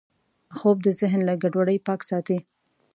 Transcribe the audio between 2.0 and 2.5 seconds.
ساتي